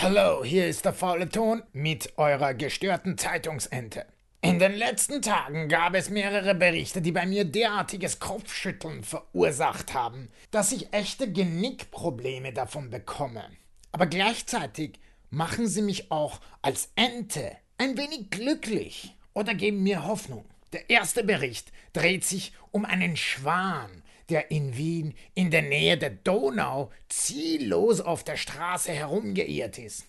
Hallo, 0.00 0.44
hier 0.44 0.68
ist 0.68 0.84
der 0.84 0.92
faule 0.92 1.28
Ton 1.28 1.64
mit 1.72 2.16
eurer 2.18 2.54
gestörten 2.54 3.18
Zeitungsente. 3.18 4.06
In 4.40 4.60
den 4.60 4.74
letzten 4.74 5.22
Tagen 5.22 5.68
gab 5.68 5.96
es 5.96 6.08
mehrere 6.08 6.54
Berichte, 6.54 7.02
die 7.02 7.10
bei 7.10 7.26
mir 7.26 7.44
derartiges 7.44 8.20
Kopfschütteln 8.20 9.02
verursacht 9.02 9.94
haben, 9.94 10.30
dass 10.52 10.70
ich 10.70 10.92
echte 10.92 11.32
Genickprobleme 11.32 12.52
davon 12.52 12.90
bekomme. 12.90 13.42
Aber 13.90 14.06
gleichzeitig 14.06 15.00
machen 15.30 15.66
sie 15.66 15.82
mich 15.82 16.12
auch 16.12 16.38
als 16.62 16.92
Ente 16.94 17.56
ein 17.76 17.98
wenig 17.98 18.30
glücklich 18.30 19.16
oder 19.34 19.52
geben 19.52 19.82
mir 19.82 20.06
Hoffnung. 20.06 20.44
Der 20.72 20.88
erste 20.90 21.24
Bericht 21.24 21.72
dreht 21.92 22.24
sich 22.24 22.52
um 22.70 22.84
einen 22.84 23.16
Schwan, 23.16 24.04
der 24.28 24.50
in 24.50 24.76
Wien 24.76 25.14
in 25.34 25.50
der 25.50 25.62
Nähe 25.62 25.96
der 25.96 26.10
Donau 26.10 26.90
ziellos 27.08 28.00
auf 28.00 28.24
der 28.24 28.36
Straße 28.36 28.92
herumgeirrt 28.92 29.78
ist. 29.78 30.06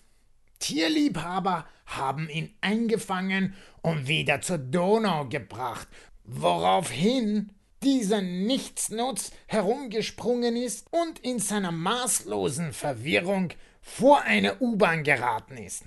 Tierliebhaber 0.58 1.66
haben 1.86 2.28
ihn 2.28 2.54
eingefangen 2.60 3.54
und 3.82 4.08
wieder 4.08 4.42
zur 4.42 4.58
Donau 4.58 5.26
gebracht, 5.26 5.88
woraufhin 6.24 7.50
dieser 7.82 8.20
Nichtsnutz 8.20 9.32
herumgesprungen 9.46 10.56
ist 10.56 10.86
und 10.90 11.18
in 11.20 11.38
seiner 11.38 11.72
maßlosen 11.72 12.72
Verwirrung 12.72 13.52
vor 13.80 14.22
eine 14.22 14.58
U-Bahn 14.60 15.02
geraten 15.02 15.56
ist. 15.56 15.84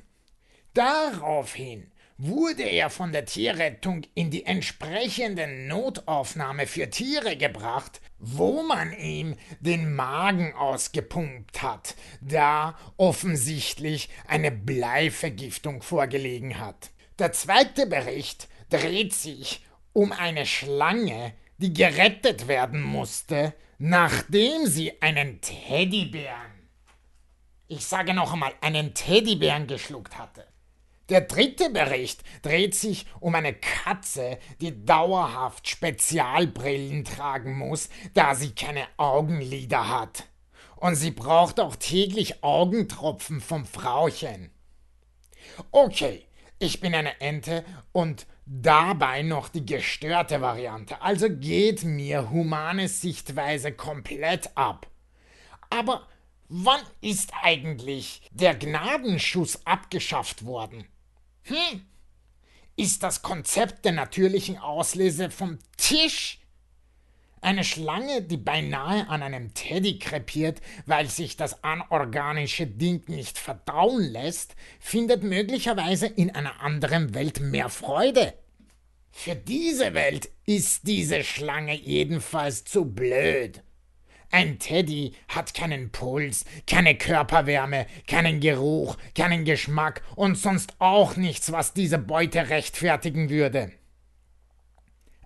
Daraufhin 0.74 1.92
wurde 2.18 2.64
er 2.64 2.90
von 2.90 3.12
der 3.12 3.26
Tierrettung 3.26 4.04
in 4.14 4.32
die 4.32 4.46
entsprechende 4.46 5.48
Notaufnahme 5.48 6.68
für 6.68 6.90
Tiere 6.90 7.38
gebracht, 7.38 8.02
wo 8.20 8.64
man 8.64 8.94
ihm 8.94 9.36
den 9.60 9.94
Magen 9.94 10.54
ausgepumpt 10.54 11.62
hat, 11.62 11.96
da 12.22 12.78
offensichtlich 12.98 14.10
eine 14.28 14.52
Bleivergiftung 14.52 15.82
vorgelegen 15.82 16.60
hat. 16.60 16.92
Der 17.20 17.32
zweite 17.32 17.88
Bericht 17.88 18.48
dreht 18.70 19.14
sich 19.14 19.66
um 19.92 20.12
eine 20.12 20.46
Schlange, 20.46 21.34
die 21.58 21.74
gerettet 21.74 22.48
werden 22.48 22.82
musste, 22.82 23.54
nachdem 23.78 24.66
sie 24.66 25.02
einen 25.02 25.42
Teddybären, 25.42 26.54
ich 27.68 27.86
sage 27.86 28.14
noch 28.14 28.34
einmal, 28.34 28.54
einen 28.62 28.94
Teddybären 28.94 29.68
geschluckt 29.68 30.18
hatte. 30.18 30.46
Der 31.10 31.22
dritte 31.22 31.70
Bericht 31.70 32.24
dreht 32.44 32.76
sich 32.76 33.06
um 33.20 33.36
eine 33.36 33.54
Katze, 33.54 34.38
die 34.62 34.86
dauerhaft 34.86 35.68
Spezialbrillen 35.68 37.04
tragen 37.04 37.58
muss, 37.58 37.90
da 38.14 38.36
sie 38.36 38.52
keine 38.52 38.88
Augenlider 38.98 39.90
hat. 39.90 40.26
Und 40.78 40.96
sie 40.96 41.12
braucht 41.12 41.60
auch 41.60 41.76
täglich 41.76 42.44
Augentropfen 42.44 43.42
vom 43.42 43.66
Frauchen. 43.66 44.50
Okay, 45.72 46.26
ich 46.60 46.80
bin 46.80 46.96
eine 46.96 47.20
Ente 47.20 47.66
und 47.92 48.26
dabei 48.46 49.22
noch 49.22 49.50
die 49.50 49.66
gestörte 49.66 50.42
Variante, 50.42 51.02
also 51.02 51.30
geht 51.30 51.84
mir 51.84 52.30
humane 52.32 52.88
Sichtweise 52.88 53.74
komplett 53.74 54.56
ab. 54.56 54.88
Aber 55.70 56.08
wann 56.48 56.82
ist 57.02 57.32
eigentlich 57.42 58.22
der 58.32 58.56
Gnadenschuss 58.56 59.66
abgeschafft 59.66 60.46
worden? 60.46 60.88
Hm. 61.44 61.86
Ist 62.76 63.04
das 63.04 63.22
Konzept 63.22 63.86
der 63.86 63.92
natürlichen 63.92 64.58
Auslese 64.58 65.30
vom 65.30 65.60
Tisch? 65.78 66.40
Eine 67.42 67.66
Schlange, 67.66 68.22
die 68.22 68.38
beinahe 68.38 69.10
an 69.10 69.22
einem 69.22 69.54
Teddy 69.54 70.00
krepiert, 70.00 70.62
weil 70.86 71.10
sich 71.10 71.36
das 71.36 71.64
anorganische 71.64 72.66
Ding 72.66 73.04
nicht 73.08 73.38
verdauen 73.38 74.02
lässt, 74.02 74.56
findet 74.80 75.24
möglicherweise 75.24 76.08
in 76.08 76.32
einer 76.32 76.62
anderen 76.62 77.14
Welt 77.14 77.42
mehr 77.42 77.68
Freude. 77.68 78.34
Für 79.12 79.36
diese 79.36 79.94
Welt 79.94 80.30
ist 80.46 80.88
diese 80.88 81.24
Schlange 81.24 81.76
jedenfalls 81.76 82.64
zu 82.64 82.86
blöd. 82.86 83.62
Ein 84.34 84.58
Teddy 84.58 85.14
hat 85.28 85.54
keinen 85.54 85.92
Puls, 85.92 86.44
keine 86.66 86.98
Körperwärme, 86.98 87.86
keinen 88.08 88.40
Geruch, 88.40 88.98
keinen 89.14 89.46
Geschmack 89.46 90.02
und 90.16 90.40
sonst 90.40 90.74
auch 90.80 91.18
nichts, 91.18 91.52
was 91.52 91.74
diese 91.74 92.00
Beute 92.00 92.50
rechtfertigen 92.50 93.30
würde. 93.30 93.72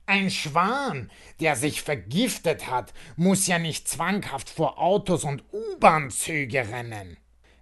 Ein 0.08 0.30
Schwan, 0.30 1.10
der 1.40 1.56
sich 1.56 1.84
vergiftet 1.84 2.70
hat, 2.70 2.94
muss 3.16 3.48
ja 3.48 3.60
nicht 3.60 3.88
zwanghaft 3.88 4.50
vor 4.50 4.78
Autos 4.78 5.24
und 5.24 5.42
U-Bahn-Züge 5.54 6.68
rennen. 6.68 7.16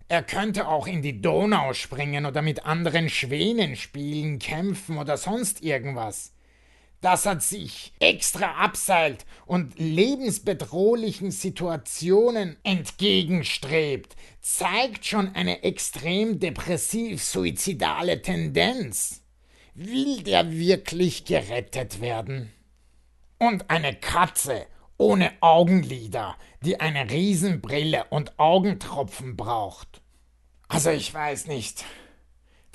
Er 0.07 0.23
könnte 0.23 0.67
auch 0.67 0.87
in 0.87 1.03
die 1.03 1.21
Donau 1.21 1.73
springen 1.73 2.25
oder 2.25 2.41
mit 2.41 2.65
anderen 2.65 3.07
Schwänen 3.07 3.75
spielen, 3.75 4.39
kämpfen 4.39 4.97
oder 4.97 5.15
sonst 5.15 5.61
irgendwas 5.61 6.34
dass 7.01 7.25
er 7.25 7.39
sich 7.39 7.93
extra 7.99 8.63
abseilt 8.63 9.25
und 9.45 9.77
lebensbedrohlichen 9.77 11.31
Situationen 11.31 12.57
entgegenstrebt, 12.63 14.15
zeigt 14.41 15.05
schon 15.05 15.33
eine 15.35 15.63
extrem 15.63 16.39
depressiv-suizidale 16.39 18.21
Tendenz. 18.21 19.21
Will 19.73 20.23
der 20.23 20.51
wirklich 20.51 21.25
gerettet 21.25 22.01
werden? 22.01 22.51
Und 23.37 23.69
eine 23.69 23.93
Katze 23.93 24.65
ohne 24.97 25.31
Augenlider, 25.41 26.37
die 26.61 26.79
eine 26.79 27.09
Riesenbrille 27.09 28.05
und 28.09 28.39
Augentropfen 28.39 29.35
braucht. 29.35 30.01
Also 30.67 30.89
ich 30.89 31.13
weiß 31.13 31.47
nicht. 31.47 31.83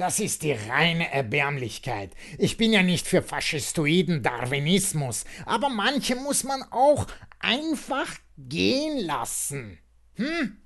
Das 0.00 0.18
ist 0.18 0.44
die 0.44 0.52
reine 0.52 1.12
Erbärmlichkeit. 1.12 2.12
Ich 2.38 2.56
bin 2.56 2.72
ja 2.72 2.82
nicht 2.82 3.06
für 3.06 3.20
faschistoiden 3.20 4.22
Darwinismus, 4.22 5.26
aber 5.44 5.68
manche 5.68 6.16
muss 6.16 6.42
man 6.42 6.62
auch 6.70 7.06
einfach 7.38 8.08
gehen 8.38 9.04
lassen. 9.04 9.78
Hm? 10.14 10.56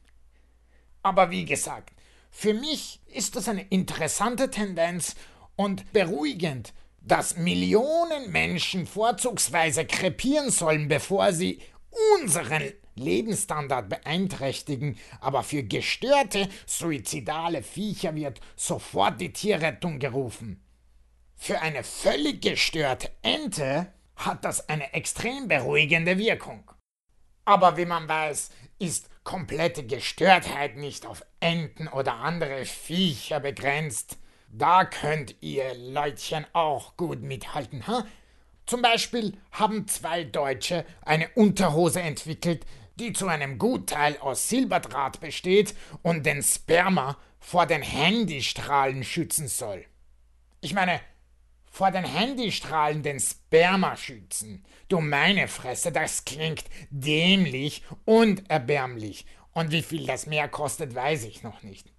Aber 1.02 1.32
wie 1.32 1.46
gesagt, 1.46 1.90
für 2.30 2.54
mich 2.54 3.00
ist 3.08 3.34
das 3.34 3.48
eine 3.48 3.66
interessante 3.70 4.52
Tendenz 4.52 5.16
und 5.56 5.92
beruhigend, 5.92 6.72
dass 7.00 7.36
Millionen 7.36 8.30
Menschen 8.30 8.86
vorzugsweise 8.86 9.84
krepieren 9.84 10.50
sollen, 10.50 10.86
bevor 10.86 11.32
sie 11.32 11.60
unseren 12.24 12.72
Lebensstandard 12.94 13.90
beeinträchtigen, 13.90 14.98
aber 15.20 15.42
für 15.42 15.62
gestörte, 15.62 16.48
suizidale 16.64 17.62
Viecher 17.62 18.14
wird 18.14 18.40
sofort 18.56 19.20
die 19.20 19.32
Tierrettung 19.32 19.98
gerufen. 19.98 20.64
Für 21.36 21.60
eine 21.60 21.84
völlig 21.84 22.40
gestörte 22.40 23.10
Ente 23.20 23.92
hat 24.16 24.42
das 24.46 24.70
eine 24.70 24.94
extrem 24.94 25.48
beruhigende 25.48 26.16
Wirkung. 26.16 26.70
Aber 27.44 27.76
wie 27.76 27.84
man 27.84 28.08
weiß, 28.08 28.50
ist 28.78 29.10
komplette 29.22 29.84
Gestörtheit 29.84 30.76
nicht 30.76 31.04
auf 31.04 31.26
Enten 31.40 31.88
oder 31.88 32.14
andere 32.14 32.64
Viecher 32.64 33.40
begrenzt. 33.40 34.16
Da 34.48 34.86
könnt 34.86 35.34
ihr 35.42 35.74
Leutchen 35.74 36.46
auch 36.54 36.96
gut 36.96 37.20
mithalten, 37.20 37.86
ha? 37.86 38.06
Zum 38.66 38.82
Beispiel 38.82 39.36
haben 39.52 39.86
zwei 39.88 40.24
Deutsche 40.24 40.86
eine 41.02 41.28
Unterhose 41.30 42.00
entwickelt, 42.00 42.64
die 42.96 43.12
zu 43.12 43.26
einem 43.26 43.58
Gutteil 43.58 44.16
aus 44.18 44.48
Silberdraht 44.48 45.20
besteht 45.20 45.74
und 46.02 46.24
den 46.24 46.42
Sperma 46.42 47.18
vor 47.40 47.66
den 47.66 47.82
Handystrahlen 47.82 49.04
schützen 49.04 49.48
soll. 49.48 49.84
Ich 50.60 50.72
meine, 50.72 51.00
vor 51.70 51.90
den 51.90 52.04
Handystrahlen 52.04 53.02
den 53.02 53.18
Sperma 53.18 53.96
schützen. 53.96 54.64
Du 54.88 55.00
meine 55.00 55.48
Fresse, 55.48 55.90
das 55.90 56.24
klingt 56.24 56.64
dämlich 56.90 57.82
und 58.04 58.48
erbärmlich. 58.48 59.26
Und 59.52 59.72
wie 59.72 59.82
viel 59.82 60.06
das 60.06 60.26
mehr 60.26 60.48
kostet, 60.48 60.94
weiß 60.94 61.24
ich 61.24 61.42
noch 61.42 61.62
nicht. 61.62 61.92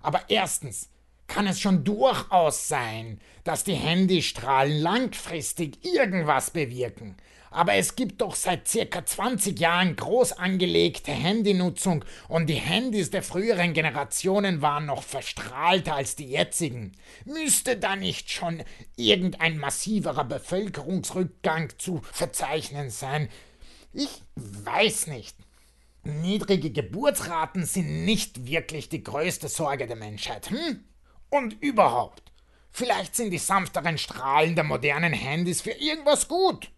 Aber 0.00 0.22
erstens 0.28 0.88
kann 1.28 1.46
es 1.46 1.60
schon 1.60 1.84
durchaus 1.84 2.66
sein, 2.66 3.20
dass 3.44 3.62
die 3.62 3.74
Handystrahlen 3.74 4.80
langfristig 4.80 5.84
irgendwas 5.84 6.50
bewirken. 6.50 7.16
Aber 7.50 7.74
es 7.74 7.96
gibt 7.96 8.20
doch 8.20 8.34
seit 8.34 8.68
circa 8.68 9.04
20 9.04 9.58
Jahren 9.58 9.96
groß 9.96 10.32
angelegte 10.32 11.12
Handynutzung 11.12 12.04
und 12.28 12.46
die 12.46 12.54
Handys 12.54 13.10
der 13.10 13.22
früheren 13.22 13.72
Generationen 13.72 14.60
waren 14.60 14.86
noch 14.86 15.02
verstrahlter 15.02 15.94
als 15.94 16.14
die 16.16 16.28
jetzigen. 16.28 16.92
Müsste 17.24 17.76
da 17.76 17.96
nicht 17.96 18.30
schon 18.30 18.62
irgendein 18.96 19.58
massiverer 19.58 20.24
Bevölkerungsrückgang 20.24 21.72
zu 21.78 22.02
verzeichnen 22.12 22.90
sein? 22.90 23.28
Ich 23.92 24.22
weiß 24.36 25.06
nicht. 25.06 25.36
Niedrige 26.04 26.70
Geburtsraten 26.70 27.64
sind 27.64 28.04
nicht 28.04 28.46
wirklich 28.46 28.88
die 28.88 29.02
größte 29.02 29.48
Sorge 29.48 29.86
der 29.86 29.96
Menschheit. 29.96 30.50
Hm? 30.50 30.84
Und 31.30 31.62
überhaupt. 31.62 32.22
Vielleicht 32.70 33.16
sind 33.16 33.30
die 33.30 33.38
sanfteren 33.38 33.98
Strahlen 33.98 34.54
der 34.54 34.64
modernen 34.64 35.12
Handys 35.12 35.60
für 35.60 35.72
irgendwas 35.72 36.28
gut. 36.28 36.70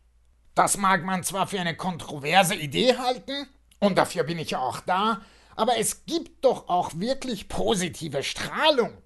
Das 0.55 0.77
mag 0.77 1.05
man 1.05 1.23
zwar 1.23 1.47
für 1.47 1.61
eine 1.61 1.77
kontroverse 1.77 2.55
Idee 2.55 2.97
halten, 2.97 3.47
und 3.81 3.97
dafür 3.97 4.25
bin 4.25 4.39
ich 4.39 4.51
ja 4.51 4.61
auch 4.61 4.81
da, 4.81 5.23
Aber 5.57 5.77
es 5.77 6.07
gibt 6.07 6.45
doch 6.45 6.69
auch 6.69 6.93
wirklich 6.95 7.49
positive 7.49 8.23
Strahlung. 8.23 8.97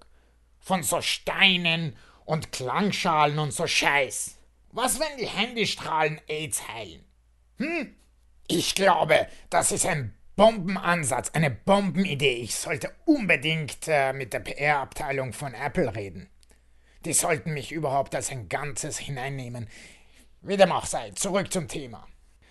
Von 0.59 0.83
so 0.83 1.01
Steinen 1.01 1.97
und 2.23 2.51
Klangschalen 2.51 3.39
und 3.39 3.51
so 3.51 3.67
Scheiß. 3.67 4.37
Was, 4.71 4.99
wenn 4.99 5.17
die 5.17 5.27
Handystrahlen 5.27 6.21
AIDS 6.27 6.67
heilen? 6.67 7.03
Hm? 7.57 7.95
Ich 8.47 8.75
glaube, 8.75 9.27
das 9.49 9.71
ist 9.71 9.85
ein 9.85 10.15
Bombenansatz, 10.35 11.31
eine 11.33 11.49
Bombenidee. 11.49 12.35
Ich 12.35 12.55
sollte 12.55 12.91
unbedingt 13.05 13.87
äh, 13.87 14.11
mit 14.11 14.33
der 14.33 14.41
PR-Abteilung 14.41 15.31
von 15.31 15.53
Apple 15.53 15.95
reden. 15.95 16.29
Die 17.05 17.13
sollten 17.13 17.53
mich 17.53 17.71
überhaupt 17.71 18.13
als 18.15 18.31
ein 18.31 18.49
Ganzes 18.49 18.97
hineinnehmen. 18.97 19.69
Wie 20.41 20.57
dem 20.57 20.73
auch 20.73 20.87
sei, 20.87 21.11
zurück 21.11 21.53
zum 21.53 21.69
Thema. 21.69 22.05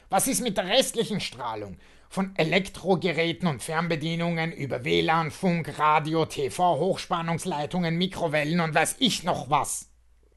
Was 0.09 0.29
ist 0.29 0.41
mit 0.41 0.57
der 0.57 0.67
restlichen 0.67 1.21
Strahlung? 1.21 1.77
Von 2.09 2.35
Elektrogeräten 2.37 3.49
und 3.49 3.63
Fernbedienungen 3.63 4.53
über 4.53 4.85
WLAN, 4.85 5.31
Funk, 5.31 5.79
Radio, 5.79 6.25
TV, 6.25 6.79
Hochspannungsleitungen, 6.79 7.99
Mikrowellen 7.99 8.61
und 8.61 8.75
weiß 8.75 8.97
ich 9.01 9.25
noch 9.25 9.51
was. 9.51 9.91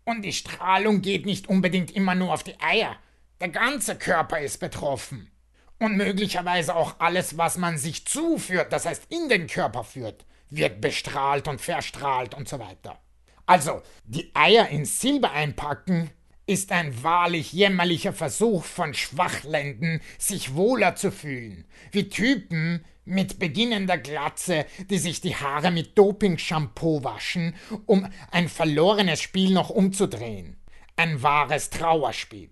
Und 0.03 0.23
die 0.23 0.33
Strahlung 0.33 1.01
geht 1.01 1.25
nicht 1.25 1.47
unbedingt 1.47 1.91
immer 1.91 2.13
nur 2.13 2.33
auf 2.33 2.43
die 2.43 2.59
Eier. 2.59 2.97
Der 3.39 3.49
ganze 3.49 3.95
Körper 3.95 4.41
ist 4.41 4.59
betroffen. 4.59 5.31
Und 5.79 5.95
möglicherweise 5.95 6.75
auch 6.75 6.95
alles, 6.99 7.37
was 7.37 7.57
man 7.57 7.77
sich 7.77 8.05
zuführt, 8.05 8.73
das 8.73 8.85
heißt 8.85 9.03
in 9.09 9.29
den 9.29 9.47
Körper 9.47 9.83
führt, 9.83 10.25
wird 10.49 10.81
bestrahlt 10.81 11.47
und 11.47 11.61
verstrahlt 11.61 12.33
und 12.33 12.47
so 12.47 12.59
weiter. 12.59 12.99
Also, 13.45 13.81
die 14.05 14.31
Eier 14.33 14.69
in 14.69 14.85
Silber 14.85 15.31
einpacken 15.31 16.09
ist 16.47 16.71
ein 16.71 17.03
wahrlich 17.03 17.53
jämmerlicher 17.53 18.13
Versuch 18.13 18.63
von 18.63 18.93
Schwachländen, 18.93 20.01
sich 20.17 20.55
wohler 20.55 20.95
zu 20.95 21.11
fühlen, 21.11 21.65
wie 21.91 22.09
Typen 22.09 22.85
mit 23.05 23.39
beginnender 23.39 23.97
Glatze, 23.97 24.65
die 24.89 24.97
sich 24.97 25.21
die 25.21 25.35
Haare 25.35 25.71
mit 25.71 25.97
Doping-Shampoo 25.97 27.03
waschen, 27.03 27.55
um 27.85 28.07
ein 28.31 28.49
verlorenes 28.49 29.21
Spiel 29.21 29.53
noch 29.53 29.69
umzudrehen. 29.69 30.57
Ein 30.95 31.21
wahres 31.21 31.69
Trauerspiel. 31.69 32.49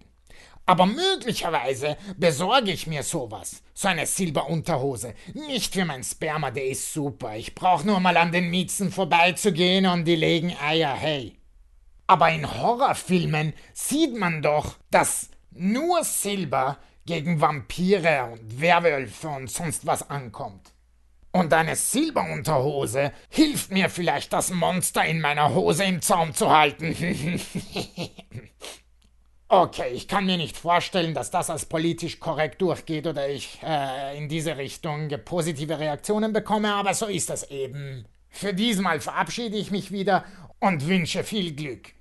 Aber 0.65 0.85
möglicherweise 0.87 1.95
besorge 2.17 2.71
ich 2.71 2.87
mir 2.87 3.03
sowas. 3.03 3.61
So 3.73 3.87
eine 3.87 4.07
Silberunterhose. 4.07 5.13
Nicht 5.33 5.73
für 5.73 5.85
mein 5.85 6.03
Sperma, 6.03 6.49
der 6.49 6.67
ist 6.67 6.91
super. 6.91 7.35
Ich 7.35 7.53
brauch 7.53 7.83
nur 7.83 7.99
mal 7.99 8.17
an 8.17 8.31
den 8.31 8.49
Miezen 8.49 8.91
vorbeizugehen 8.91 9.85
und 9.85 10.05
die 10.05 10.15
legen 10.15 10.55
Eier, 10.59 10.93
hey. 10.93 11.37
Aber 12.07 12.31
in 12.31 12.51
Horrorfilmen 12.61 13.53
sieht 13.73 14.15
man 14.17 14.41
doch, 14.41 14.75
dass 14.89 15.29
nur 15.51 16.03
Silber 16.03 16.77
gegen 17.05 17.41
Vampire 17.41 18.29
und 18.31 18.59
Werwölfe 18.59 19.27
und 19.29 19.49
sonst 19.49 19.85
was 19.85 20.09
ankommt. 20.09 20.71
Und 21.31 21.53
eine 21.53 21.75
Silberunterhose 21.75 23.11
hilft 23.29 23.69
mir 23.69 23.89
vielleicht, 23.89 24.33
das 24.33 24.51
Monster 24.51 25.05
in 25.05 25.21
meiner 25.21 25.53
Hose 25.53 25.83
im 25.83 26.01
Zaum 26.01 26.33
zu 26.33 26.49
halten. 26.49 26.95
Okay, 29.47 29.91
ich 29.93 30.07
kann 30.07 30.25
mir 30.25 30.37
nicht 30.37 30.57
vorstellen, 30.57 31.13
dass 31.13 31.29
das 31.29 31.51
als 31.51 31.65
politisch 31.65 32.19
korrekt 32.19 32.61
durchgeht 32.61 33.05
oder 33.05 33.29
ich 33.29 33.59
äh, 33.61 34.17
in 34.17 34.27
diese 34.27 34.57
Richtung 34.57 35.07
positive 35.23 35.77
Reaktionen 35.77 36.33
bekomme, 36.33 36.73
aber 36.73 36.95
so 36.95 37.05
ist 37.05 37.29
das 37.29 37.51
eben. 37.51 38.05
Für 38.29 38.53
diesmal 38.53 38.99
verabschiede 38.99 39.55
ich 39.55 39.69
mich 39.69 39.91
wieder 39.91 40.25
und 40.59 40.87
wünsche 40.87 41.23
viel 41.23 41.55
Glück. 41.55 41.94